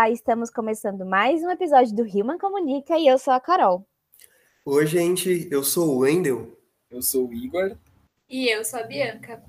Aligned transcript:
Olá, 0.00 0.08
estamos 0.08 0.48
começando 0.48 1.04
mais 1.04 1.42
um 1.42 1.50
episódio 1.50 1.94
do 1.94 2.04
Human 2.04 2.38
Comunica 2.38 2.96
e 2.96 3.06
eu 3.06 3.18
sou 3.18 3.34
a 3.34 3.38
Carol. 3.38 3.86
Oi, 4.64 4.86
gente, 4.86 5.46
eu 5.52 5.62
sou 5.62 5.94
o 5.94 5.98
Wendel. 5.98 6.58
Eu 6.90 7.02
sou 7.02 7.28
o 7.28 7.34
Igor. 7.34 7.76
E 8.26 8.48
eu 8.48 8.64
sou 8.64 8.80
a 8.80 8.84
Bianca. 8.84 9.44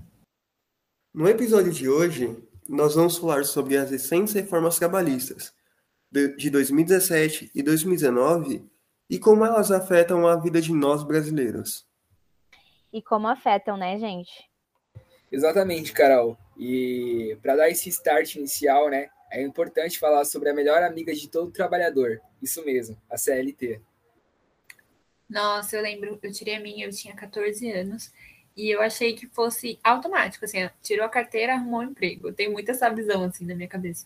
No 1.13 1.29
episódio 1.29 1.71
de 1.71 1.87
hoje, 1.87 2.37
nós 2.67 2.95
vamos 2.95 3.17
falar 3.17 3.45
sobre 3.45 3.77
as 3.77 3.91
recentes 3.91 4.33
reformas 4.33 4.77
trabalhistas 4.77 5.53
de 6.11 6.49
2017 6.49 7.49
e 7.55 7.63
2019 7.63 8.69
e 9.09 9.17
como 9.17 9.45
elas 9.45 9.71
afetam 9.71 10.27
a 10.27 10.35
vida 10.35 10.59
de 10.59 10.73
nós 10.73 11.01
brasileiros. 11.01 11.87
E 12.91 13.01
como 13.01 13.29
afetam, 13.29 13.77
né, 13.77 13.97
gente? 13.97 14.49
Exatamente, 15.31 15.93
Carol. 15.93 16.37
E 16.57 17.37
para 17.41 17.55
dar 17.55 17.69
esse 17.69 17.87
start 17.87 18.35
inicial, 18.35 18.89
né, 18.89 19.09
é 19.31 19.41
importante 19.41 19.97
falar 19.97 20.25
sobre 20.25 20.49
a 20.49 20.53
melhor 20.53 20.83
amiga 20.83 21.13
de 21.13 21.27
todo 21.29 21.51
trabalhador. 21.51 22.21
Isso 22.41 22.63
mesmo, 22.65 22.97
a 23.09 23.17
CLT. 23.17 23.81
Nossa, 25.29 25.77
eu 25.77 25.81
lembro, 25.81 26.19
eu 26.21 26.31
tirei 26.31 26.55
a 26.55 26.59
minha, 26.59 26.85
eu 26.85 26.91
tinha 26.91 27.15
14 27.15 27.71
anos, 27.71 28.11
e 28.55 28.69
eu 28.69 28.81
achei 28.81 29.13
que 29.13 29.25
fosse 29.27 29.79
automático, 29.81 30.43
assim, 30.43 30.69
tirou 30.81 31.05
a 31.05 31.09
carteira, 31.09 31.53
arrumou 31.53 31.79
um 31.79 31.83
emprego. 31.83 32.27
Eu 32.27 32.33
tenho 32.33 32.51
muito 32.51 32.69
essa 32.69 32.89
visão, 32.89 33.23
assim, 33.23 33.45
na 33.45 33.55
minha 33.55 33.69
cabeça. 33.69 34.05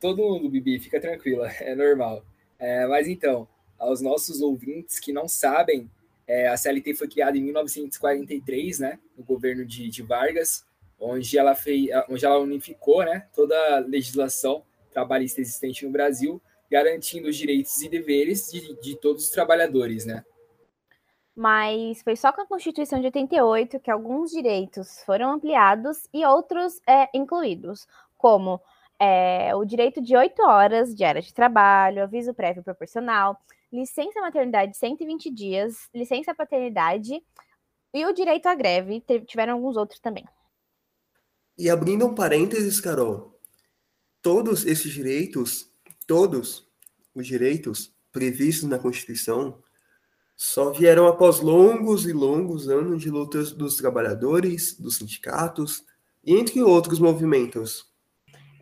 Todo 0.00 0.22
mundo, 0.22 0.48
Bibi, 0.48 0.80
fica 0.80 1.00
tranquila, 1.00 1.48
é 1.60 1.74
normal. 1.74 2.24
É, 2.58 2.86
mas 2.88 3.06
então, 3.06 3.46
aos 3.78 4.00
nossos 4.00 4.40
ouvintes 4.40 4.98
que 4.98 5.12
não 5.12 5.28
sabem, 5.28 5.88
é, 6.26 6.48
a 6.48 6.56
CLT 6.56 6.94
foi 6.94 7.08
criada 7.08 7.38
em 7.38 7.42
1943, 7.42 8.80
né, 8.80 8.98
no 9.16 9.22
governo 9.22 9.64
de, 9.64 9.88
de 9.88 10.02
Vargas, 10.02 10.66
onde 10.98 11.38
ela, 11.38 11.54
fez, 11.54 11.88
onde 12.08 12.24
ela 12.24 12.38
unificou 12.38 13.04
né, 13.04 13.28
toda 13.34 13.54
a 13.76 13.78
legislação 13.78 14.64
trabalhista 14.90 15.40
existente 15.40 15.84
no 15.86 15.92
Brasil, 15.92 16.42
garantindo 16.70 17.28
os 17.28 17.36
direitos 17.36 17.80
e 17.82 17.88
deveres 17.88 18.50
de, 18.50 18.80
de 18.80 18.96
todos 18.96 19.24
os 19.24 19.30
trabalhadores, 19.30 20.04
né? 20.04 20.24
Mas 21.34 22.02
foi 22.02 22.16
só 22.16 22.32
com 22.32 22.40
a 22.40 22.46
Constituição 22.46 22.98
de 22.98 23.06
88 23.06 23.78
que 23.78 23.90
alguns 23.92 24.32
direitos 24.32 25.02
foram 25.04 25.34
ampliados 25.34 26.08
e 26.12 26.24
outros 26.26 26.80
é, 26.84 27.08
incluídos, 27.14 27.86
como 28.16 28.60
é, 28.98 29.54
o 29.54 29.64
direito 29.64 30.02
de 30.02 30.16
oito 30.16 30.42
horas 30.42 30.92
diárias 30.92 31.26
de 31.26 31.32
trabalho, 31.32 32.02
aviso 32.02 32.34
prévio 32.34 32.64
proporcional, 32.64 33.38
licença 33.72 34.20
maternidade 34.20 34.72
de 34.72 34.78
120 34.78 35.30
dias, 35.30 35.88
licença 35.94 36.34
paternidade 36.34 37.22
e 37.94 38.04
o 38.04 38.12
direito 38.12 38.46
à 38.46 38.54
greve. 38.56 39.00
Tiveram 39.24 39.54
alguns 39.54 39.76
outros 39.76 40.00
também. 40.00 40.26
E 41.58 41.68
abrindo 41.68 42.06
um 42.06 42.14
parênteses, 42.14 42.80
Carol, 42.80 43.36
todos 44.22 44.64
esses 44.64 44.92
direitos, 44.92 45.68
todos 46.06 46.68
os 47.12 47.26
direitos 47.26 47.92
previstos 48.12 48.68
na 48.68 48.78
Constituição, 48.78 49.58
só 50.36 50.70
vieram 50.70 51.08
após 51.08 51.40
longos 51.40 52.06
e 52.06 52.12
longos 52.12 52.68
anos 52.68 53.02
de 53.02 53.10
lutas 53.10 53.50
dos 53.50 53.74
trabalhadores, 53.74 54.78
dos 54.78 54.98
sindicatos 54.98 55.84
entre 56.24 56.62
outros 56.62 57.00
movimentos. 57.00 57.88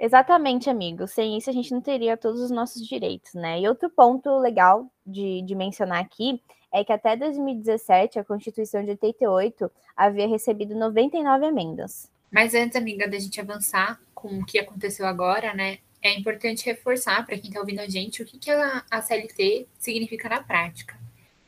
Exatamente, 0.00 0.70
amigo. 0.70 1.06
Sem 1.06 1.36
isso 1.36 1.50
a 1.50 1.52
gente 1.52 1.72
não 1.72 1.82
teria 1.82 2.16
todos 2.16 2.40
os 2.40 2.50
nossos 2.50 2.86
direitos, 2.86 3.34
né? 3.34 3.60
E 3.60 3.68
outro 3.68 3.90
ponto 3.90 4.38
legal 4.38 4.90
de, 5.06 5.42
de 5.42 5.54
mencionar 5.54 6.00
aqui 6.00 6.40
é 6.72 6.82
que 6.82 6.92
até 6.92 7.14
2017 7.14 8.18
a 8.18 8.24
Constituição 8.24 8.82
de 8.82 8.90
88 8.90 9.70
havia 9.94 10.26
recebido 10.26 10.74
99 10.74 11.44
emendas. 11.44 12.10
Mas 12.30 12.54
antes, 12.54 12.76
amiga, 12.76 13.08
da 13.08 13.18
gente 13.18 13.40
avançar 13.40 14.00
com 14.14 14.38
o 14.38 14.44
que 14.44 14.58
aconteceu 14.58 15.06
agora, 15.06 15.54
né? 15.54 15.78
É 16.02 16.12
importante 16.12 16.64
reforçar 16.64 17.24
para 17.24 17.36
quem 17.38 17.48
está 17.48 17.60
ouvindo 17.60 17.80
a 17.80 17.88
gente 17.88 18.22
o 18.22 18.26
que, 18.26 18.38
que 18.38 18.50
a, 18.50 18.84
a 18.90 19.02
CLT 19.02 19.66
significa 19.78 20.28
na 20.28 20.42
prática. 20.42 20.98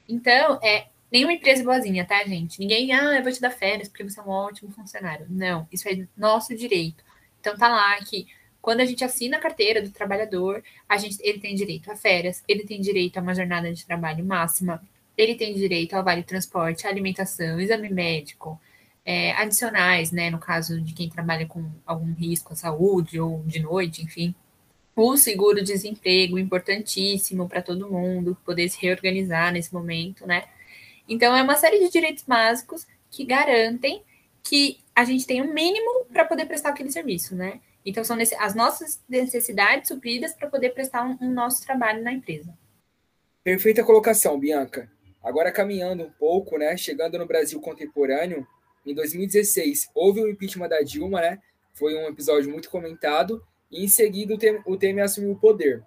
Então, 0.09 0.59
é 0.63 0.87
nenhuma 1.11 1.33
empresa 1.33 1.63
boazinha, 1.63 2.05
tá, 2.05 2.25
gente? 2.25 2.59
Ninguém, 2.59 2.93
ah, 2.93 3.17
eu 3.17 3.23
vou 3.23 3.33
te 3.33 3.41
dar 3.41 3.51
férias 3.51 3.89
porque 3.89 4.05
você 4.05 4.19
é 4.19 4.23
um 4.23 4.29
ótimo 4.29 4.71
funcionário. 4.73 5.27
Não, 5.29 5.67
isso 5.73 5.89
é 5.89 6.07
nosso 6.17 6.55
direito. 6.55 7.05
Então 7.41 7.57
tá 7.57 7.69
lá 7.69 7.97
que 8.05 8.27
quando 8.61 8.81
a 8.81 8.85
gente 8.85 9.05
assina 9.05 9.37
a 9.37 9.41
carteira 9.41 9.81
do 9.81 9.91
trabalhador, 9.91 10.63
a 10.89 10.97
gente, 10.97 11.19
ele 11.23 11.39
tem 11.39 11.55
direito 11.55 11.91
a 11.91 11.97
férias, 11.97 12.43
ele 12.47 12.65
tem 12.65 12.81
direito 12.81 13.19
a 13.19 13.23
uma 13.23 13.35
jornada 13.35 13.73
de 13.73 13.87
trabalho 13.87 14.25
máxima, 14.25 14.83
ele 15.17 15.35
tem 15.35 15.55
direito 15.55 15.95
ao 15.95 16.05
vale 16.05 16.23
transporte, 16.23 16.87
alimentação, 16.87 17.61
exame 17.61 17.89
médico, 17.89 18.61
é, 19.11 19.33
adicionais, 19.33 20.13
né, 20.13 20.29
no 20.29 20.39
caso 20.39 20.83
de 20.83 20.93
quem 20.93 21.09
trabalha 21.09 21.47
com 21.47 21.65
algum 21.87 22.13
risco 22.13 22.53
à 22.53 22.57
saúde 22.57 23.19
ou 23.19 23.43
de 23.47 23.59
noite, 23.59 24.03
enfim. 24.03 24.35
O 24.95 25.17
seguro-desemprego, 25.17 26.39
importantíssimo 26.39 27.49
para 27.49 27.63
todo 27.63 27.91
mundo, 27.91 28.37
poder 28.45 28.69
se 28.69 28.79
reorganizar 28.79 29.51
nesse 29.51 29.73
momento, 29.73 30.27
né? 30.27 30.45
Então, 31.09 31.35
é 31.35 31.43
uma 31.43 31.57
série 31.57 31.79
de 31.79 31.91
direitos 31.91 32.23
básicos 32.23 32.87
que 33.11 33.25
garantem 33.25 34.03
que 34.43 34.79
a 34.95 35.05
gente 35.05 35.27
tem 35.27 35.41
um 35.41 35.55
mínimo 35.55 36.05
para 36.13 36.27
poder 36.27 36.45
prestar 36.45 36.69
aquele 36.69 36.93
serviço, 36.93 37.35
né? 37.35 37.63
Então, 37.87 38.05
são 38.05 38.19
as 38.39 38.55
nossas 38.55 39.03
necessidades 39.09 39.89
supridas 39.89 40.35
para 40.35 40.51
poder 40.51 40.75
prestar 40.75 41.07
um, 41.07 41.17
um 41.23 41.33
nosso 41.33 41.65
trabalho 41.65 42.03
na 42.03 42.13
empresa. 42.13 42.53
Perfeita 43.43 43.83
colocação, 43.83 44.39
Bianca. 44.39 44.93
Agora, 45.25 45.51
caminhando 45.51 46.03
um 46.05 46.11
pouco, 46.11 46.59
né? 46.59 46.77
Chegando 46.77 47.17
no 47.17 47.27
Brasil 47.27 47.59
contemporâneo, 47.59 48.47
em 48.91 48.95
2016, 48.95 49.91
houve 49.95 50.21
o 50.21 50.29
impeachment 50.29 50.69
da 50.69 50.81
Dilma, 50.81 51.21
né? 51.21 51.39
Foi 51.75 51.95
um 51.95 52.09
episódio 52.09 52.51
muito 52.51 52.71
comentado. 52.71 53.43
E 53.71 53.85
em 53.85 53.89
seguida, 53.89 54.35
o 54.67 54.77
Temer, 54.77 55.05
assumiu 55.05 55.33
o 55.33 55.39
poder. 55.39 55.85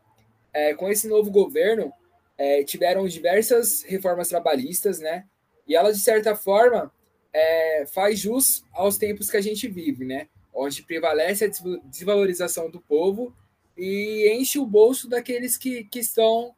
É, 0.54 0.74
com 0.74 0.90
esse 0.90 1.08
novo 1.08 1.32
governo, 1.32 1.92
é, 2.38 2.64
tiveram 2.64 3.08
diversas 3.08 3.84
reformas 3.84 4.30
trabalhistas, 4.30 5.00
né? 5.00 5.26
E 5.68 5.76
ela, 5.76 5.92
de 5.92 6.00
certa 6.00 6.36
forma, 6.36 6.92
é, 7.34 7.86
faz 7.88 8.20
jus 8.20 8.64
aos 8.74 8.98
tempos 8.98 9.30
que 9.30 9.38
a 9.38 9.42
gente 9.42 9.68
vive, 9.68 10.06
né? 10.06 10.28
Onde 10.54 10.84
prevalece 10.84 11.46
a 11.46 11.52
desvalorização 11.86 12.70
do 12.70 12.82
povo 12.82 13.36
e 13.78 14.30
enche 14.34 14.60
o 14.60 14.66
bolso 14.66 15.10
daqueles 15.10 15.58
que, 15.58 15.86
que, 15.86 16.00
estão, 16.00 16.54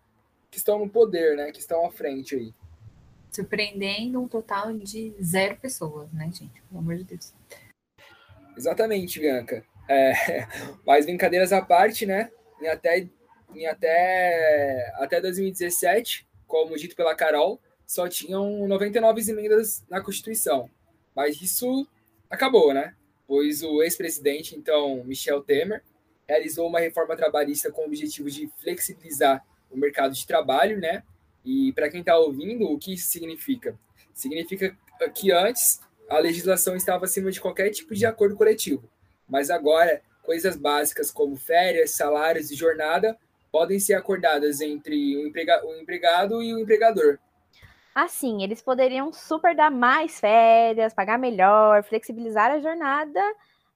que 0.51 0.57
estão 0.57 0.79
no 0.79 0.89
poder, 0.89 1.37
né? 1.37 1.51
Que 1.51 1.59
estão 1.59 1.85
à 1.85 1.91
frente 1.91 2.35
aí 2.35 2.53
surpreendendo 3.33 4.21
um 4.21 4.27
total 4.27 4.71
de 4.73 5.13
zero 5.21 5.57
pessoas, 5.57 6.11
né, 6.13 6.25
gente? 6.31 6.61
Pelo 6.69 6.79
amor 6.79 6.95
de 6.95 7.03
Deus. 7.03 7.33
Exatamente, 8.55 9.19
Bianca. 9.19 9.65
É, 9.89 10.13
mas 10.85 11.05
brincadeiras 11.05 11.51
à 11.51 11.61
parte, 11.61 12.05
né? 12.05 12.31
Em 12.61 12.67
até, 12.67 13.07
em 13.53 13.65
até, 13.65 14.93
até 14.95 15.19
2017, 15.19 16.27
como 16.47 16.77
dito 16.77 16.95
pela 16.95 17.15
Carol, 17.15 17.59
só 17.85 18.07
tinham 18.07 18.67
99 18.67 19.29
emendas 19.29 19.83
na 19.89 20.01
Constituição. 20.01 20.69
Mas 21.15 21.41
isso 21.41 21.87
acabou, 22.29 22.73
né? 22.73 22.95
Pois 23.27 23.63
o 23.63 23.81
ex-presidente, 23.81 24.55
então, 24.55 25.03
Michel 25.03 25.41
Temer, 25.41 25.83
realizou 26.27 26.67
uma 26.67 26.79
reforma 26.79 27.15
trabalhista 27.15 27.71
com 27.71 27.81
o 27.81 27.85
objetivo 27.85 28.29
de 28.29 28.49
flexibilizar 28.59 29.45
o 29.69 29.77
mercado 29.77 30.13
de 30.13 30.25
trabalho, 30.25 30.79
né? 30.79 31.03
E 31.43 31.73
para 31.73 31.89
quem 31.89 31.99
está 31.99 32.17
ouvindo, 32.17 32.65
o 32.65 32.77
que 32.77 32.93
isso 32.93 33.07
significa? 33.09 33.77
Significa 34.13 34.75
que 35.13 35.31
antes 35.31 35.81
a 36.09 36.17
legislação 36.19 36.75
estava 36.75 37.05
acima 37.05 37.31
de 37.31 37.41
qualquer 37.41 37.69
tipo 37.71 37.93
de 37.93 38.05
acordo 38.05 38.35
coletivo, 38.35 38.89
mas 39.27 39.49
agora 39.49 40.01
coisas 40.23 40.55
básicas 40.55 41.11
como 41.11 41.35
férias, 41.35 41.91
salários 41.91 42.49
e 42.51 42.55
jornada 42.55 43.17
podem 43.51 43.79
ser 43.79 43.93
acordadas 43.93 44.61
entre 44.61 45.17
o, 45.17 45.27
emprega 45.27 45.65
o 45.65 45.75
empregado 45.75 46.41
e 46.41 46.53
o 46.53 46.59
empregador. 46.59 47.19
Assim, 47.93 48.41
eles 48.41 48.61
poderiam 48.61 49.13
super 49.13 49.55
dar 49.55 49.69
mais 49.69 50.19
férias, 50.19 50.93
pagar 50.93 51.19
melhor, 51.19 51.83
flexibilizar 51.83 52.49
a 52.49 52.59
jornada, 52.59 53.21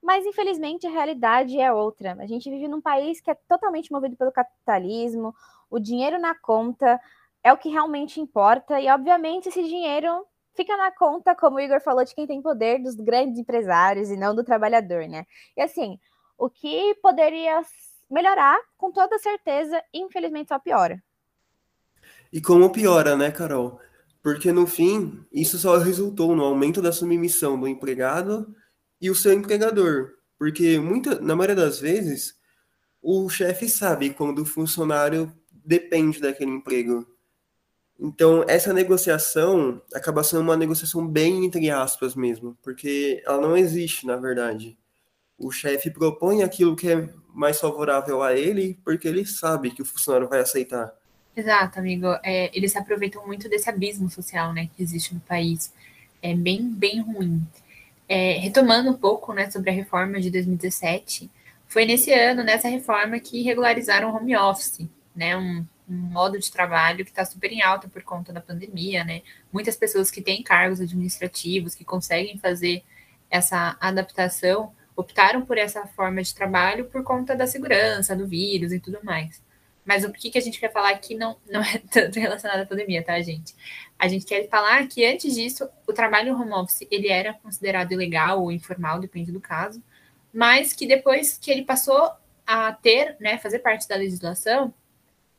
mas 0.01 0.25
infelizmente 0.25 0.87
a 0.87 0.89
realidade 0.89 1.59
é 1.59 1.71
outra. 1.71 2.15
A 2.19 2.25
gente 2.25 2.49
vive 2.49 2.67
num 2.67 2.81
país 2.81 3.21
que 3.21 3.29
é 3.29 3.35
totalmente 3.47 3.91
movido 3.91 4.15
pelo 4.15 4.31
capitalismo, 4.31 5.35
o 5.69 5.79
dinheiro 5.79 6.17
na 6.17 6.33
conta, 6.33 6.99
é 7.47 7.53
o 7.53 7.57
que 7.57 7.69
realmente 7.69 8.19
importa, 8.19 8.79
e 8.79 8.89
obviamente 8.89 9.47
esse 9.47 9.63
dinheiro 9.63 10.25
fica 10.53 10.75
na 10.75 10.91
conta, 10.91 11.33
como 11.35 11.57
o 11.57 11.59
Igor 11.59 11.79
falou, 11.81 12.03
de 12.03 12.13
quem 12.13 12.27
tem 12.27 12.41
poder, 12.41 12.79
dos 12.79 12.95
grandes 12.95 13.39
empresários 13.39 14.09
e 14.09 14.17
não 14.17 14.35
do 14.35 14.43
trabalhador, 14.43 15.07
né? 15.07 15.25
E 15.55 15.61
assim, 15.61 15.97
o 16.37 16.49
que 16.49 16.95
poderia 17.01 17.61
melhorar, 18.09 18.57
com 18.77 18.91
toda 18.91 19.17
certeza, 19.17 19.81
infelizmente 19.93 20.49
só 20.49 20.59
piora. 20.59 21.01
E 22.33 22.41
como 22.41 22.69
piora, 22.71 23.15
né, 23.15 23.31
Carol? 23.31 23.79
Porque 24.21 24.51
no 24.51 24.67
fim, 24.67 25.25
isso 25.31 25.57
só 25.57 25.77
resultou 25.77 26.35
no 26.35 26.43
aumento 26.43 26.81
da 26.81 26.91
submissão 26.91 27.57
do 27.57 27.67
empregado 27.67 28.53
e 28.99 29.09
o 29.09 29.15
seu 29.15 29.31
empregador. 29.31 30.11
Porque 30.37 30.77
muita, 30.79 31.21
na 31.21 31.35
maioria 31.35 31.55
das 31.55 31.79
vezes, 31.79 32.35
o 33.01 33.29
chefe 33.29 33.69
sabe 33.69 34.09
quando 34.09 34.39
o 34.39 34.45
funcionário 34.45 35.31
depende 35.49 36.19
daquele 36.19 36.51
emprego. 36.51 37.16
Então, 37.99 38.45
essa 38.47 38.71
negociação 38.71 39.81
acaba 39.93 40.23
sendo 40.23 40.41
uma 40.41 40.55
negociação 40.55 41.05
bem 41.07 41.45
entre 41.45 41.69
aspas 41.69 42.15
mesmo, 42.15 42.55
porque 42.61 43.23
ela 43.25 43.41
não 43.41 43.57
existe, 43.57 44.05
na 44.05 44.15
verdade. 44.17 44.77
O 45.37 45.51
chefe 45.51 45.89
propõe 45.89 46.43
aquilo 46.43 46.75
que 46.75 46.91
é 46.91 47.09
mais 47.33 47.59
favorável 47.59 48.21
a 48.21 48.35
ele, 48.35 48.79
porque 48.83 49.07
ele 49.07 49.25
sabe 49.25 49.71
que 49.71 49.81
o 49.81 49.85
funcionário 49.85 50.27
vai 50.27 50.39
aceitar. 50.39 50.93
Exato, 51.35 51.77
amigo. 51.79 52.07
É, 52.23 52.55
eles 52.55 52.71
se 52.71 52.77
aproveitam 52.79 53.25
muito 53.25 53.47
desse 53.47 53.69
abismo 53.69 54.09
social 54.09 54.53
né, 54.53 54.69
que 54.75 54.81
existe 54.81 55.13
no 55.13 55.19
país. 55.19 55.71
É 56.21 56.33
bem, 56.35 56.67
bem 56.67 57.01
ruim. 57.01 57.45
É, 58.09 58.39
retomando 58.39 58.89
um 58.89 58.97
pouco 58.97 59.33
né, 59.33 59.49
sobre 59.51 59.69
a 59.69 59.73
reforma 59.73 60.19
de 60.19 60.31
2017, 60.31 61.29
foi 61.67 61.85
nesse 61.85 62.11
ano, 62.11 62.43
nessa 62.43 62.67
reforma, 62.67 63.19
que 63.19 63.43
regularizaram 63.43 64.09
o 64.09 64.15
home 64.15 64.35
office, 64.35 64.87
né, 65.15 65.37
um, 65.37 65.63
um 65.87 65.95
modo 65.95 66.37
de 66.37 66.51
trabalho 66.51 67.05
que 67.05 67.11
está 67.11 67.23
super 67.23 67.51
em 67.51 67.61
alta 67.61 67.87
por 67.87 68.03
conta 68.03 68.33
da 68.33 68.41
pandemia, 68.41 69.03
né? 69.03 69.21
Muitas 69.51 69.77
pessoas 69.77 70.11
que 70.11 70.21
têm 70.21 70.43
cargos 70.43 70.81
administrativos, 70.81 71.73
que 71.73 71.85
conseguem 71.85 72.37
fazer 72.37 72.83
essa 73.29 73.77
adaptação, 73.79 74.73
optaram 74.95 75.45
por 75.45 75.57
essa 75.57 75.85
forma 75.87 76.21
de 76.21 76.33
trabalho 76.33 76.85
por 76.85 77.03
conta 77.03 77.35
da 77.35 77.47
segurança, 77.47 78.15
do 78.15 78.27
vírus 78.27 78.73
e 78.73 78.79
tudo 78.79 78.99
mais. 79.03 79.41
Mas 79.85 80.03
o 80.03 80.11
que, 80.11 80.29
que 80.29 80.37
a 80.37 80.41
gente 80.41 80.59
quer 80.59 80.71
falar 80.71 80.89
aqui 80.89 81.15
não, 81.15 81.37
não 81.49 81.61
é 81.61 81.77
tanto 81.89 82.19
relacionado 82.19 82.59
à 82.59 82.65
pandemia, 82.65 83.01
tá, 83.03 83.19
gente? 83.21 83.55
A 83.97 84.07
gente 84.09 84.25
quer 84.25 84.49
falar 84.49 84.85
que 84.87 85.05
antes 85.05 85.33
disso, 85.33 85.69
o 85.87 85.93
trabalho 85.93 86.35
home 86.35 86.51
office 86.51 86.85
ele 86.91 87.07
era 87.07 87.33
considerado 87.35 87.93
ilegal 87.93 88.41
ou 88.41 88.51
informal, 88.51 88.99
depende 88.99 89.31
do 89.31 89.39
caso, 89.39 89.81
mas 90.33 90.73
que 90.73 90.85
depois 90.85 91.37
que 91.37 91.49
ele 91.49 91.63
passou 91.63 92.11
a 92.45 92.73
ter, 92.73 93.15
né, 93.19 93.37
fazer 93.37 93.59
parte 93.59 93.87
da 93.87 93.95
legislação, 93.95 94.73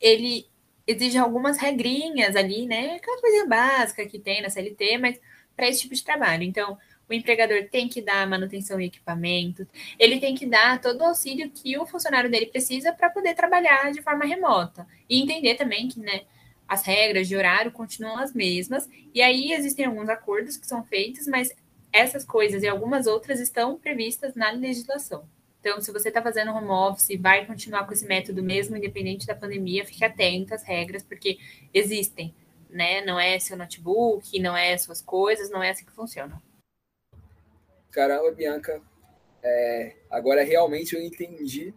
ele 0.01 0.47
exige 0.87 1.19
algumas 1.19 1.59
regrinhas 1.59 2.35
ali, 2.35 2.67
né? 2.67 2.95
Aquela 2.97 3.21
coisa 3.21 3.47
básica 3.47 4.07
que 4.07 4.19
tem 4.19 4.41
na 4.41 4.51
CLT, 4.51 4.99
mas 4.99 5.21
para 5.55 5.69
esse 5.69 5.83
tipo 5.83 5.95
de 5.95 6.05
trabalho. 6.05 6.43
Então, 6.45 6.79
o 7.09 7.13
empregador 7.13 7.69
tem 7.71 7.89
que 7.89 8.03
dar 8.03 8.29
manutenção 8.29 8.81
e 8.81 8.87
equipamento, 8.87 9.67
ele 9.99 10.21
tem 10.21 10.35
que 10.35 10.47
dar 10.47 10.81
todo 10.81 11.01
o 11.01 11.05
auxílio 11.05 11.51
que 11.51 11.77
o 11.79 11.87
funcionário 11.87 12.31
dele 12.31 12.47
precisa 12.47 12.93
para 12.93 13.09
poder 13.09 13.35
trabalhar 13.35 13.91
de 13.93 14.03
forma 14.03 14.25
remota. 14.25 14.87
E 15.09 15.21
entender 15.21 15.55
também 15.55 15.89
que, 15.89 15.99
né, 15.99 16.23
as 16.67 16.83
regras 16.85 17.27
de 17.27 17.35
horário 17.35 17.73
continuam 17.73 18.19
as 18.19 18.35
mesmas, 18.35 18.89
e 19.15 19.23
aí 19.23 19.53
existem 19.53 19.87
alguns 19.87 20.09
acordos 20.09 20.59
que 20.59 20.67
são 20.67 20.85
feitos, 20.85 21.27
mas 21.27 21.51
essas 21.91 22.25
coisas 22.25 22.63
e 22.63 22.69
algumas 22.69 23.07
outras 23.07 23.41
estão 23.41 23.79
previstas 23.79 24.35
na 24.35 24.51
legislação. 24.51 25.27
Então, 25.61 25.81
se 25.81 25.93
você 25.93 26.09
está 26.09 26.23
fazendo 26.23 26.53
home 26.53 26.69
office, 26.69 27.21
vai 27.21 27.45
continuar 27.45 27.85
com 27.85 27.93
esse 27.93 28.07
método 28.07 28.43
mesmo, 28.43 28.77
independente 28.77 29.27
da 29.27 29.35
pandemia, 29.35 29.85
fique 29.85 30.05
atento 30.05 30.55
às 30.55 30.63
regras, 30.63 31.03
porque 31.03 31.39
existem, 31.75 32.35
né? 32.71 33.05
Não 33.05 33.19
é 33.19 33.39
seu 33.39 33.57
notebook, 33.57 34.39
não 34.39 34.57
é 34.57 34.77
suas 34.79 35.03
coisas, 35.03 35.51
não 35.51 35.63
é 35.63 35.71
assim 35.71 35.85
que 35.85 35.93
funciona. 35.93 36.41
Caramba, 37.91 38.31
Bianca, 38.31 38.81
é, 39.43 39.97
agora 40.09 40.45
realmente 40.45 40.95
eu 40.95 41.03
entendi 41.03 41.75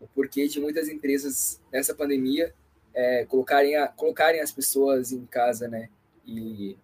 o 0.00 0.08
porquê 0.08 0.48
de 0.48 0.60
muitas 0.60 0.88
empresas 0.88 1.60
nessa 1.72 1.94
pandemia 1.94 2.52
é, 2.92 3.24
colocarem, 3.26 3.76
a, 3.76 3.86
colocarem 3.86 4.40
as 4.40 4.50
pessoas 4.50 5.12
em 5.12 5.24
casa, 5.26 5.68
né? 5.68 5.88
E 6.26 6.76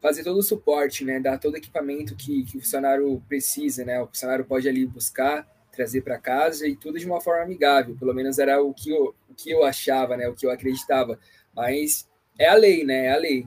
fazer 0.00 0.22
todo 0.22 0.38
o 0.38 0.42
suporte, 0.42 1.04
né? 1.04 1.18
Dar 1.18 1.38
todo 1.38 1.54
o 1.54 1.56
equipamento 1.56 2.14
que, 2.14 2.44
que 2.44 2.58
o 2.58 2.60
funcionário 2.60 3.20
precisa, 3.28 3.84
né? 3.84 4.00
O 4.00 4.06
funcionário 4.06 4.44
pode 4.44 4.68
ali 4.68 4.86
buscar 4.86 5.48
trazer 5.74 6.02
para 6.02 6.18
casa 6.18 6.66
e 6.66 6.76
tudo 6.76 6.98
de 6.98 7.06
uma 7.06 7.20
forma 7.20 7.42
amigável. 7.42 7.96
Pelo 7.96 8.14
menos 8.14 8.38
era 8.38 8.62
o 8.62 8.72
que 8.72 8.90
eu, 8.90 9.14
o 9.28 9.34
que 9.34 9.50
eu 9.50 9.64
achava, 9.64 10.16
né? 10.16 10.28
O 10.28 10.34
que 10.34 10.46
eu 10.46 10.50
acreditava. 10.50 11.18
Mas 11.54 12.08
é 12.38 12.48
a 12.48 12.54
lei, 12.54 12.84
né? 12.84 13.06
É 13.06 13.12
a 13.12 13.16
lei. 13.16 13.46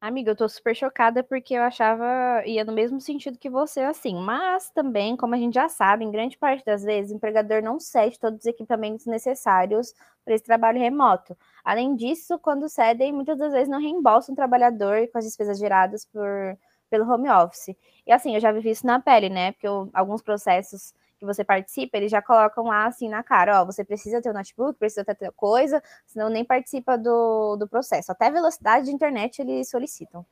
Amiga, 0.00 0.30
eu 0.30 0.36
tô 0.36 0.48
super 0.48 0.76
chocada 0.76 1.24
porque 1.24 1.54
eu 1.54 1.62
achava 1.62 2.44
ia 2.46 2.64
no 2.64 2.72
mesmo 2.72 3.00
sentido 3.00 3.36
que 3.36 3.50
você, 3.50 3.80
assim. 3.80 4.14
Mas 4.14 4.70
também, 4.70 5.16
como 5.16 5.34
a 5.34 5.38
gente 5.38 5.54
já 5.54 5.68
sabe, 5.68 6.04
em 6.04 6.10
grande 6.10 6.38
parte 6.38 6.64
das 6.64 6.84
vezes, 6.84 7.10
o 7.10 7.16
empregador 7.16 7.62
não 7.62 7.80
cede 7.80 8.18
todos 8.18 8.38
os 8.38 8.46
equipamentos 8.46 9.06
necessários 9.06 9.92
para 10.24 10.34
esse 10.34 10.44
trabalho 10.44 10.78
remoto. 10.78 11.36
Além 11.64 11.96
disso, 11.96 12.38
quando 12.38 12.68
cedem, 12.68 13.12
muitas 13.12 13.38
das 13.38 13.52
vezes 13.52 13.68
não 13.68 13.80
reembolsam 13.80 14.34
o 14.34 14.36
trabalhador 14.36 15.08
com 15.08 15.18
as 15.18 15.24
despesas 15.24 15.58
geradas 15.58 16.04
por 16.04 16.56
pelo 16.88 17.10
home 17.10 17.28
office. 17.28 17.74
E 18.06 18.12
assim, 18.12 18.34
eu 18.34 18.40
já 18.40 18.52
vivi 18.52 18.70
isso 18.70 18.86
na 18.86 19.00
pele, 19.00 19.28
né? 19.28 19.52
Porque 19.52 19.66
eu, 19.66 19.88
alguns 19.92 20.22
processos 20.22 20.94
que 21.18 21.26
você 21.26 21.42
participa, 21.42 21.96
eles 21.96 22.10
já 22.10 22.22
colocam 22.22 22.64
lá 22.64 22.86
assim 22.86 23.08
na 23.08 23.22
cara, 23.22 23.60
ó, 23.60 23.64
você 23.64 23.84
precisa 23.84 24.22
ter 24.22 24.30
um 24.30 24.34
notebook, 24.34 24.78
precisa 24.78 25.04
ter 25.04 25.32
coisa, 25.32 25.82
senão 26.06 26.28
nem 26.28 26.44
participa 26.44 26.96
do, 26.96 27.56
do 27.56 27.66
processo. 27.66 28.12
Até 28.12 28.30
velocidade 28.30 28.86
de 28.86 28.92
internet 28.92 29.40
eles 29.40 29.68
solicitam. 29.68 30.24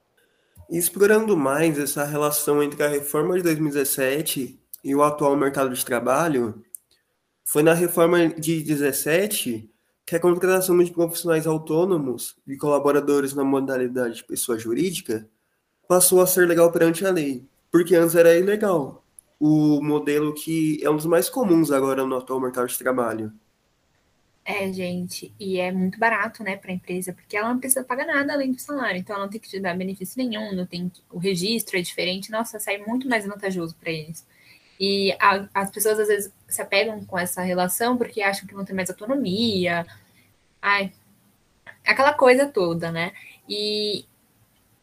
Explorando 0.70 1.36
mais 1.36 1.78
essa 1.78 2.04
relação 2.04 2.62
entre 2.62 2.82
a 2.82 2.88
reforma 2.88 3.36
de 3.36 3.42
2017 3.42 4.60
e 4.84 4.94
o 4.94 5.02
atual 5.02 5.36
mercado 5.36 5.74
de 5.74 5.84
trabalho, 5.84 6.62
foi 7.44 7.62
na 7.62 7.74
reforma 7.74 8.28
de 8.28 8.62
17 8.62 9.70
que 10.04 10.14
a 10.14 10.20
contratação 10.20 10.78
de 10.78 10.92
profissionais 10.92 11.46
autônomos 11.46 12.36
e 12.46 12.56
colaboradores 12.56 13.34
na 13.34 13.42
modalidade 13.42 14.16
de 14.16 14.24
pessoa 14.24 14.56
jurídica 14.56 15.28
passou 15.88 16.20
a 16.20 16.26
ser 16.26 16.46
legal 16.46 16.70
perante 16.72 17.04
a 17.06 17.10
lei, 17.10 17.44
porque 17.70 17.94
antes 17.94 18.14
era 18.14 18.36
ilegal. 18.36 19.04
O 19.38 19.82
modelo 19.82 20.32
que 20.34 20.80
é 20.82 20.90
um 20.90 20.96
dos 20.96 21.06
mais 21.06 21.28
comuns 21.28 21.70
agora 21.70 22.04
no 22.06 22.16
atual 22.16 22.40
mercado 22.40 22.68
de 22.68 22.78
trabalho. 22.78 23.32
É, 24.48 24.72
gente, 24.72 25.34
e 25.40 25.58
é 25.58 25.72
muito 25.72 25.98
barato, 25.98 26.44
né, 26.44 26.56
para 26.56 26.70
a 26.70 26.74
empresa, 26.74 27.12
porque 27.12 27.36
ela 27.36 27.48
não 27.48 27.58
precisa 27.58 27.82
pagar 27.82 28.06
nada 28.06 28.32
além 28.32 28.52
do 28.52 28.60
salário, 28.60 29.00
então 29.00 29.16
ela 29.16 29.24
não 29.24 29.30
tem 29.30 29.40
que 29.40 29.48
te 29.48 29.58
dar 29.58 29.76
benefício 29.76 30.16
nenhum, 30.16 30.54
não 30.54 30.64
tem 30.64 30.90
o 31.10 31.18
registro 31.18 31.76
é 31.76 31.82
diferente, 31.82 32.30
nossa, 32.30 32.60
sai 32.60 32.78
muito 32.78 33.08
mais 33.08 33.26
vantajoso 33.26 33.74
para 33.74 33.90
eles. 33.90 34.24
E 34.78 35.12
a, 35.20 35.48
as 35.52 35.70
pessoas 35.70 35.98
às 35.98 36.06
vezes 36.06 36.32
se 36.48 36.62
apegam 36.62 37.04
com 37.04 37.18
essa 37.18 37.42
relação 37.42 37.96
porque 37.96 38.22
acham 38.22 38.46
que 38.46 38.54
vão 38.54 38.64
ter 38.64 38.72
mais 38.72 38.88
autonomia, 38.88 39.84
ai, 40.62 40.92
aquela 41.84 42.14
coisa 42.14 42.46
toda, 42.46 42.92
né? 42.92 43.12
E 43.48 44.04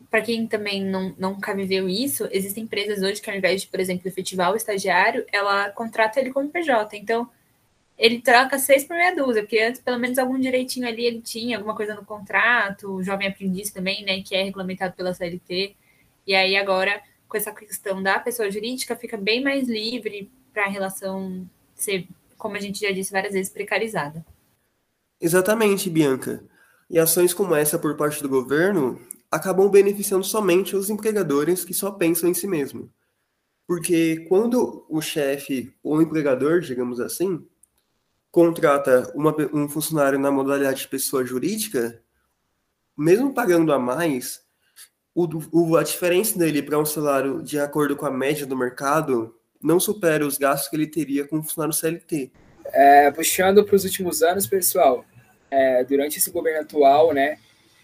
para 0.09 0.21
quem 0.21 0.47
também 0.47 0.83
não, 0.83 1.13
nunca 1.17 1.55
viveu 1.55 1.89
isso, 1.89 2.27
existem 2.31 2.63
empresas 2.63 3.01
hoje 3.01 3.21
que, 3.21 3.29
ao 3.29 3.35
invés 3.35 3.61
de, 3.61 3.67
por 3.67 3.79
exemplo, 3.79 4.07
efetivar 4.07 4.51
o 4.51 4.55
estagiário, 4.55 5.25
ela 5.31 5.69
contrata 5.69 6.19
ele 6.19 6.31
como 6.31 6.49
PJ. 6.49 6.97
Então, 6.97 7.29
ele 7.97 8.21
troca 8.21 8.57
seis 8.57 8.83
por 8.83 8.95
meia 8.95 9.15
dúzia, 9.15 9.43
porque 9.43 9.59
antes, 9.59 9.81
pelo 9.81 9.99
menos, 9.99 10.17
algum 10.17 10.39
direitinho 10.39 10.87
ali 10.87 11.05
ele 11.05 11.21
tinha, 11.21 11.57
alguma 11.57 11.75
coisa 11.75 11.95
no 11.95 12.05
contrato, 12.05 12.91
o 12.91 13.03
jovem 13.03 13.27
aprendiz 13.27 13.71
também, 13.71 14.03
né, 14.03 14.21
que 14.21 14.35
é 14.35 14.43
regulamentado 14.43 14.95
pela 14.95 15.13
CLT. 15.13 15.75
E 16.25 16.35
aí, 16.35 16.55
agora, 16.55 17.01
com 17.27 17.37
essa 17.37 17.51
questão 17.51 18.01
da 18.01 18.19
pessoa 18.19 18.49
jurídica, 18.49 18.95
fica 18.95 19.17
bem 19.17 19.43
mais 19.43 19.67
livre 19.67 20.31
para 20.53 20.65
a 20.65 20.69
relação 20.69 21.47
ser, 21.75 22.07
como 22.37 22.55
a 22.55 22.59
gente 22.59 22.79
já 22.81 22.91
disse 22.91 23.11
várias 23.11 23.33
vezes, 23.33 23.51
precarizada. 23.51 24.25
Exatamente, 25.19 25.89
Bianca. 25.89 26.43
E 26.89 26.99
ações 26.99 27.33
como 27.33 27.55
essa 27.55 27.79
por 27.79 27.95
parte 27.95 28.21
do 28.21 28.29
governo 28.29 28.99
acabam 29.33 29.67
beneficiando 29.67 30.23
somente 30.23 30.75
os 30.75 30.91
empregadores 30.91 31.65
que 31.65 31.73
só 31.73 31.89
pensam 31.89 32.29
em 32.29 32.35
si 32.35 32.45
mesmo. 32.45 32.93
Porque 33.65 34.27
quando 34.29 34.85
o 34.87 35.01
chefe 35.01 35.73
ou 35.81 35.99
empregador, 35.99 36.59
digamos 36.59 36.99
assim, 36.99 37.43
contrata 38.29 39.11
uma, 39.15 39.35
um 39.51 39.67
funcionário 39.67 40.19
na 40.19 40.31
modalidade 40.31 40.81
de 40.81 40.87
pessoa 40.87 41.25
jurídica, 41.25 41.99
mesmo 42.95 43.33
pagando 43.33 43.73
a 43.73 43.79
mais, 43.79 44.43
o, 45.15 45.27
o, 45.51 45.77
a 45.77 45.83
diferença 45.83 46.37
dele 46.37 46.61
para 46.61 46.77
um 46.77 46.85
salário 46.85 47.41
de 47.41 47.59
acordo 47.59 47.95
com 47.95 48.05
a 48.05 48.11
média 48.11 48.45
do 48.45 48.55
mercado 48.55 49.35
não 49.59 49.79
supera 49.79 50.27
os 50.27 50.37
gastos 50.37 50.69
que 50.69 50.75
ele 50.75 50.85
teria 50.85 51.27
com 51.27 51.37
um 51.37 51.43
funcionário 51.43 51.73
CLT. 51.73 52.31
É, 52.67 53.09
puxando 53.09 53.65
para 53.65 53.75
os 53.75 53.83
últimos 53.83 54.21
anos, 54.21 54.45
pessoal, 54.45 55.03
é, 55.49 55.83
durante 55.83 56.19
esse 56.19 56.29
governo 56.29 56.61
atual, 56.61 57.13
né, 57.15 57.39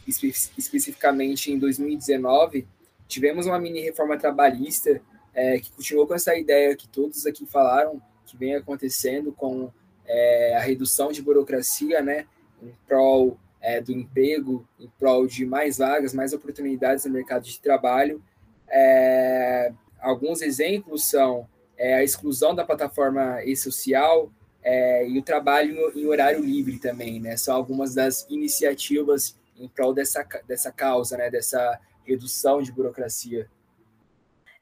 espe 0.10 0.34
especificamente 0.58 1.52
em 1.52 1.60
2019, 1.60 2.68
tivemos 3.08 3.46
uma 3.46 3.60
mini 3.60 3.82
reforma 3.82 4.18
trabalhista 4.18 5.02
é, 5.34 5.60
que 5.60 5.72
continuou 5.72 6.08
com 6.08 6.14
essa 6.14 6.36
ideia 6.36 6.76
que 6.76 6.88
todos 6.88 7.26
aqui 7.26 7.46
falaram 7.46 8.02
que 8.26 8.38
vem 8.38 8.56
acontecendo 8.56 9.32
com 9.32 9.72
é, 10.06 10.56
a 10.56 10.60
redução 10.60 11.12
de 11.12 11.22
burocracia, 11.22 12.02
né, 12.02 12.26
em 12.62 12.72
prol 12.88 13.38
é, 13.62 13.82
do 13.82 13.92
emprego, 13.92 14.68
em 14.80 14.88
prol 15.00 15.28
de 15.28 15.46
mais 15.46 15.78
vagas, 15.78 16.14
mais 16.14 16.34
oportunidades 16.34 17.06
no 17.06 17.12
mercado 17.12 17.44
de 17.44 17.60
trabalho. 17.60 18.22
É, 18.68 19.72
alguns 20.00 20.42
exemplos 20.42 21.06
são 21.06 21.48
é, 21.78 21.96
a 21.96 22.04
exclusão 22.04 22.54
da 22.54 22.64
plataforma 22.64 23.44
e-social 23.44 24.32
é, 24.62 25.08
e 25.08 25.18
o 25.18 25.24
trabalho 25.24 25.92
em 25.98 26.06
horário 26.06 26.44
livre 26.44 26.78
também, 26.78 27.20
né? 27.20 27.38
São 27.38 27.56
algumas 27.56 27.96
das 27.96 28.28
iniciativas 28.30 29.38
em 29.60 29.68
prol 29.68 29.94
dessa, 29.94 30.26
dessa 30.48 30.72
causa, 30.72 31.18
né, 31.18 31.30
dessa 31.30 31.80
redução 32.04 32.62
de 32.62 32.72
burocracia. 32.72 33.50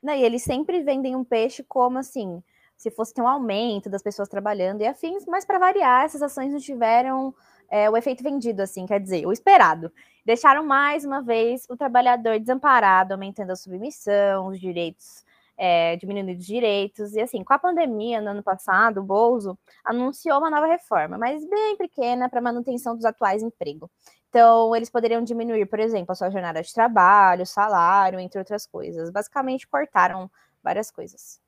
Não, 0.02 0.14
e 0.14 0.24
eles 0.24 0.44
sempre 0.44 0.82
vendem 0.84 1.16
um 1.16 1.24
peixe 1.24 1.64
como 1.64 1.98
assim, 1.98 2.44
se 2.76 2.92
fosse 2.92 3.14
ter 3.14 3.22
um 3.22 3.28
aumento 3.28 3.90
das 3.90 4.04
pessoas 4.04 4.30
trabalhando 4.30 4.82
e 4.82 4.88
afins, 4.88 5.26
mas 5.26 5.46
para 5.46 5.58
variar, 5.58 6.06
essas 6.06 6.22
ações 6.22 6.52
não 6.52 6.60
tiveram 6.60 7.34
é, 7.70 7.90
o 7.90 7.98
efeito 7.98 8.24
vendido, 8.24 8.62
assim, 8.62 8.86
quer 8.86 9.00
dizer, 9.00 9.26
o 9.26 9.32
esperado. 9.32 9.92
Deixaram 10.26 10.64
mais 10.64 11.04
uma 11.04 11.22
vez 11.22 11.66
o 11.70 11.76
trabalhador 11.76 12.40
desamparado, 12.40 13.14
aumentando 13.14 13.52
a 13.52 13.56
submissão, 13.56 14.48
os 14.48 14.60
direitos 14.60 15.26
é, 15.58 15.96
diminuindo 15.96 16.38
os 16.38 16.46
direitos. 16.46 17.14
E 17.14 17.20
assim, 17.20 17.44
com 17.44 17.54
a 17.54 17.60
pandemia 17.60 18.22
no 18.22 18.30
ano 18.30 18.44
passado, 18.44 19.00
o 19.00 19.04
Bolso 19.04 19.58
anunciou 19.84 20.38
uma 20.38 20.50
nova 20.50 20.68
reforma, 20.68 21.18
mas 21.18 21.44
bem 21.48 21.76
pequena 21.78 22.30
para 22.30 22.40
manutenção 22.40 22.96
dos 22.96 23.06
atuais 23.06 23.42
empregos. 23.42 23.90
Então, 24.30 24.76
eles 24.76 24.90
poderiam 24.90 25.24
diminuir, 25.24 25.66
por 25.66 25.80
exemplo, 25.80 26.12
a 26.12 26.16
sua 26.16 26.30
jornada 26.30 26.62
de 26.62 26.74
trabalho, 26.74 27.46
salário, 27.46 28.20
entre 28.20 28.38
outras 28.38 28.68
coisas. 28.68 29.10
Basicamente, 29.10 29.68
cortaram 29.68 30.30
várias 30.62 30.92
coisas. 30.92 31.40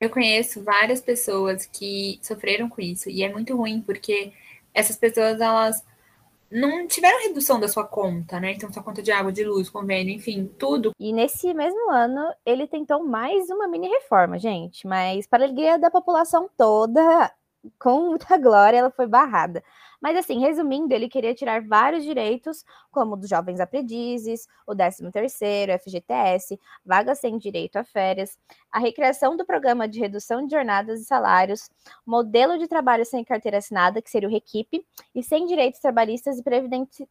Eu 0.00 0.08
conheço 0.08 0.62
várias 0.62 1.00
pessoas 1.00 1.66
que 1.66 2.20
sofreram 2.22 2.68
com 2.68 2.80
isso, 2.80 3.10
e 3.10 3.22
é 3.22 3.28
muito 3.28 3.56
ruim, 3.56 3.82
porque 3.82 4.32
essas 4.72 4.96
pessoas, 4.96 5.40
elas 5.40 5.84
não 6.50 6.86
tiveram 6.86 7.22
redução 7.22 7.60
da 7.60 7.68
sua 7.68 7.84
conta, 7.84 8.40
né? 8.40 8.52
Então, 8.52 8.72
sua 8.72 8.82
conta 8.82 9.02
de 9.02 9.12
água, 9.12 9.32
de 9.32 9.44
luz, 9.44 9.68
convênio, 9.68 10.14
enfim, 10.14 10.50
tudo. 10.58 10.92
E 10.98 11.12
nesse 11.12 11.52
mesmo 11.52 11.90
ano, 11.90 12.32
ele 12.44 12.66
tentou 12.66 13.04
mais 13.04 13.48
uma 13.50 13.68
mini 13.68 13.88
reforma, 13.88 14.38
gente, 14.38 14.86
mas 14.86 15.26
para 15.26 15.44
alegria 15.44 15.78
da 15.78 15.90
população 15.90 16.48
toda, 16.56 17.32
com 17.78 18.08
muita 18.10 18.36
glória, 18.38 18.78
ela 18.78 18.90
foi 18.90 19.06
barrada. 19.06 19.62
Mas 20.00 20.16
assim, 20.16 20.40
resumindo, 20.40 20.94
ele 20.94 21.08
queria 21.08 21.34
tirar 21.34 21.62
vários 21.66 22.04
direitos, 22.04 22.64
como 22.90 23.16
dos 23.16 23.28
jovens 23.28 23.60
aprendizes, 23.60 24.46
o 24.66 24.74
13º, 24.74 25.78
FGTS, 25.78 26.58
vagas 26.84 27.18
sem 27.18 27.36
direito 27.38 27.76
a 27.76 27.84
férias, 27.84 28.38
a 28.70 28.78
recriação 28.78 29.36
do 29.36 29.44
programa 29.44 29.88
de 29.88 29.98
redução 29.98 30.44
de 30.46 30.52
jornadas 30.52 31.00
e 31.00 31.04
salários, 31.04 31.68
modelo 32.06 32.58
de 32.58 32.68
trabalho 32.68 33.04
sem 33.04 33.24
carteira 33.24 33.58
assinada, 33.58 34.00
que 34.00 34.10
seria 34.10 34.28
o 34.28 34.32
REQIP, 34.32 34.84
e 35.14 35.22
sem 35.22 35.46
direitos 35.46 35.80
trabalhistas 35.80 36.38
e 36.38 36.42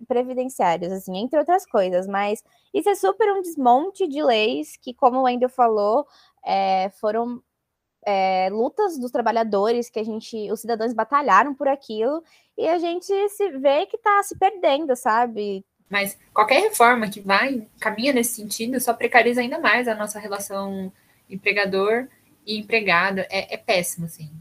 previdenciários, 0.07 0.91
assim, 0.91 1.17
entre 1.17 1.37
outras 1.39 1.65
coisas. 1.65 2.07
Mas 2.07 2.43
isso 2.73 2.89
é 2.89 2.95
super 2.95 3.31
um 3.33 3.41
desmonte 3.41 4.07
de 4.07 4.23
leis 4.23 4.77
que, 4.77 4.93
como 4.93 5.19
o 5.19 5.23
Wendel 5.23 5.49
falou, 5.49 6.07
é, 6.45 6.89
foram 7.01 7.41
é, 8.09 8.47
lutas 8.49 8.97
dos 8.97 9.11
trabalhadores 9.11 9.89
que 9.89 9.99
a 9.99 10.03
gente, 10.03 10.49
os 10.49 10.61
cidadãos 10.61 10.93
batalharam 10.93 11.53
por 11.53 11.67
aquilo 11.67 12.23
e 12.57 12.65
a 12.65 12.79
gente 12.79 13.05
se 13.27 13.49
vê 13.57 13.85
que 13.85 13.97
está 13.97 14.23
se 14.23 14.37
perdendo, 14.37 14.95
sabe? 14.95 15.65
Mas 15.89 16.17
qualquer 16.33 16.61
reforma 16.61 17.09
que 17.09 17.19
vai, 17.19 17.67
caminha 17.81 18.13
nesse 18.13 18.35
sentido, 18.35 18.79
só 18.79 18.93
precariza 18.93 19.41
ainda 19.41 19.59
mais 19.59 19.89
a 19.89 19.95
nossa 19.95 20.19
relação 20.19 20.89
empregador 21.29 22.07
e 22.45 22.57
empregado. 22.57 23.19
É, 23.29 23.55
é 23.55 23.57
péssimo, 23.57 24.05
assim. 24.05 24.31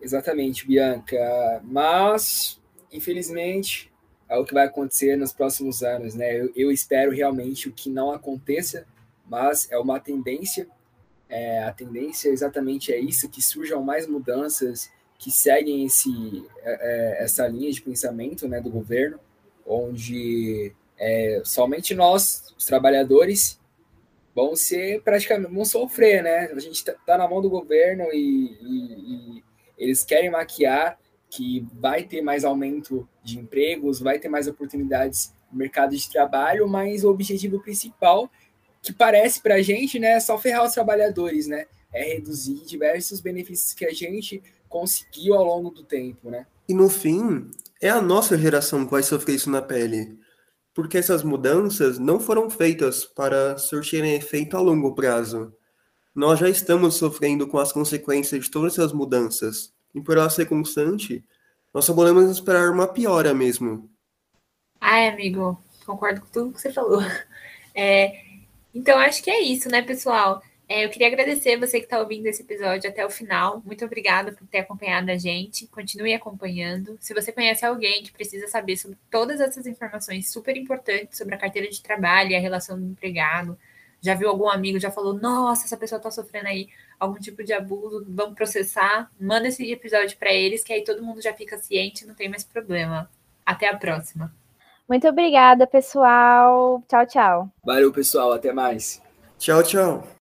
Exatamente, 0.00 0.64
Bianca. 0.64 1.60
Mas, 1.64 2.60
infelizmente, 2.92 3.90
é 4.28 4.38
o 4.38 4.44
que 4.44 4.54
vai 4.54 4.66
acontecer 4.66 5.16
nos 5.16 5.32
próximos 5.32 5.82
anos, 5.82 6.14
né? 6.14 6.40
Eu, 6.40 6.52
eu 6.54 6.70
espero 6.70 7.10
realmente 7.10 7.68
o 7.68 7.72
que 7.72 7.90
não 7.90 8.12
aconteça, 8.12 8.86
mas 9.28 9.68
é 9.68 9.78
uma 9.78 9.98
tendência 9.98 10.68
é, 11.30 11.62
a 11.62 11.72
tendência 11.72 12.28
exatamente 12.28 12.92
é 12.92 12.98
isso, 12.98 13.30
que 13.30 13.40
surjam 13.40 13.82
mais 13.82 14.06
mudanças 14.06 14.90
que 15.16 15.30
seguem 15.30 15.84
esse, 15.84 16.10
é, 16.62 17.20
é, 17.20 17.24
essa 17.24 17.46
linha 17.46 17.70
de 17.70 17.80
pensamento 17.80 18.48
né, 18.48 18.60
do 18.60 18.70
governo, 18.70 19.20
onde 19.66 20.74
é, 20.98 21.40
somente 21.44 21.94
nós, 21.94 22.54
os 22.58 22.64
trabalhadores, 22.64 23.60
vão 24.34 24.56
ser 24.56 25.02
praticamente, 25.02 25.52
vão 25.52 25.64
sofrer, 25.64 26.22
né? 26.22 26.50
A 26.52 26.58
gente 26.58 26.76
está 26.76 26.94
tá 27.06 27.18
na 27.18 27.28
mão 27.28 27.42
do 27.42 27.50
governo 27.50 28.04
e, 28.12 28.56
e, 28.62 29.36
e 29.38 29.44
eles 29.76 30.04
querem 30.04 30.30
maquiar 30.30 30.98
que 31.28 31.66
vai 31.74 32.02
ter 32.04 32.22
mais 32.22 32.44
aumento 32.44 33.08
de 33.22 33.38
empregos, 33.38 34.00
vai 34.00 34.18
ter 34.18 34.28
mais 34.28 34.48
oportunidades 34.48 35.34
no 35.52 35.58
mercado 35.58 35.94
de 35.94 36.10
trabalho, 36.10 36.66
mas 36.68 37.04
o 37.04 37.10
objetivo 37.10 37.60
principal 37.60 38.30
que 38.82 38.92
parece 38.92 39.40
para 39.40 39.56
a 39.56 39.62
gente, 39.62 39.98
né, 39.98 40.18
só 40.20 40.38
ferrar 40.38 40.64
os 40.64 40.72
trabalhadores, 40.72 41.46
né? 41.46 41.66
É 41.92 42.14
reduzir 42.14 42.64
diversos 42.64 43.20
benefícios 43.20 43.74
que 43.74 43.84
a 43.84 43.92
gente 43.92 44.42
conseguiu 44.68 45.34
ao 45.34 45.44
longo 45.44 45.70
do 45.70 45.82
tempo, 45.82 46.30
né? 46.30 46.46
E 46.68 46.72
no 46.72 46.88
fim, 46.88 47.50
é 47.80 47.90
a 47.90 48.00
nossa 48.00 48.38
geração 48.38 48.84
que 48.84 48.92
vai 48.92 49.02
sofrer 49.02 49.34
isso 49.34 49.50
na 49.50 49.60
pele. 49.60 50.18
Porque 50.72 50.96
essas 50.96 51.24
mudanças 51.24 51.98
não 51.98 52.20
foram 52.20 52.48
feitas 52.48 53.04
para 53.04 53.58
surtirem 53.58 54.14
efeito 54.14 54.56
a 54.56 54.60
longo 54.60 54.94
prazo. 54.94 55.52
Nós 56.14 56.38
já 56.38 56.48
estamos 56.48 56.94
sofrendo 56.94 57.46
com 57.48 57.58
as 57.58 57.72
consequências 57.72 58.44
de 58.44 58.50
todas 58.50 58.74
essas 58.74 58.92
mudanças. 58.92 59.72
E 59.94 60.00
por 60.00 60.16
ela 60.16 60.30
ser 60.30 60.46
constante, 60.46 61.24
nós 61.74 61.84
só 61.84 61.92
podemos 61.92 62.30
esperar 62.30 62.70
uma 62.70 62.86
piora 62.86 63.34
mesmo. 63.34 63.90
Ai, 64.80 65.08
amigo, 65.08 65.60
concordo 65.84 66.20
com 66.20 66.28
tudo 66.28 66.52
que 66.52 66.60
você 66.60 66.72
falou. 66.72 67.00
É, 67.72 68.29
então, 68.74 68.98
acho 68.98 69.22
que 69.22 69.30
é 69.30 69.40
isso, 69.40 69.68
né, 69.68 69.82
pessoal? 69.82 70.42
É, 70.68 70.84
eu 70.84 70.88
queria 70.88 71.08
agradecer 71.08 71.56
você 71.58 71.80
que 71.80 71.86
está 71.86 71.98
ouvindo 71.98 72.26
esse 72.26 72.42
episódio 72.42 72.88
até 72.88 73.04
o 73.04 73.10
final. 73.10 73.60
Muito 73.66 73.84
obrigada 73.84 74.30
por 74.30 74.46
ter 74.46 74.58
acompanhado 74.58 75.10
a 75.10 75.18
gente. 75.18 75.66
Continue 75.66 76.14
acompanhando. 76.14 76.96
Se 77.00 77.12
você 77.12 77.32
conhece 77.32 77.66
alguém 77.66 78.04
que 78.04 78.12
precisa 78.12 78.46
saber 78.46 78.76
sobre 78.76 78.96
todas 79.10 79.40
essas 79.40 79.66
informações 79.66 80.30
super 80.30 80.56
importantes 80.56 81.18
sobre 81.18 81.34
a 81.34 81.38
carteira 81.38 81.68
de 81.68 81.82
trabalho 81.82 82.30
e 82.30 82.36
a 82.36 82.40
relação 82.40 82.78
do 82.78 82.86
empregado, 82.86 83.58
já 84.00 84.14
viu 84.14 84.28
algum 84.28 84.48
amigo, 84.48 84.78
já 84.78 84.92
falou, 84.92 85.12
nossa, 85.14 85.64
essa 85.66 85.76
pessoa 85.76 85.98
está 85.98 86.08
sofrendo 86.08 86.46
aí 86.46 86.68
algum 87.00 87.18
tipo 87.18 87.42
de 87.42 87.52
abuso, 87.52 88.06
vamos 88.08 88.36
processar, 88.36 89.10
manda 89.20 89.48
esse 89.48 89.70
episódio 89.72 90.16
para 90.18 90.32
eles, 90.32 90.62
que 90.62 90.72
aí 90.72 90.84
todo 90.84 91.02
mundo 91.02 91.20
já 91.20 91.34
fica 91.34 91.58
ciente, 91.58 92.06
não 92.06 92.14
tem 92.14 92.28
mais 92.28 92.44
problema. 92.44 93.10
Até 93.44 93.68
a 93.68 93.76
próxima. 93.76 94.32
Muito 94.90 95.06
obrigada, 95.06 95.68
pessoal. 95.68 96.82
Tchau, 96.88 97.06
tchau. 97.06 97.48
Valeu, 97.64 97.92
pessoal. 97.92 98.32
Até 98.32 98.52
mais. 98.52 99.00
Tchau, 99.38 99.62
tchau. 99.62 100.19